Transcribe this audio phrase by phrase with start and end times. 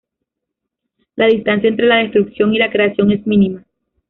[1.15, 3.63] La distancia entre la destrucción y la creación es mínima.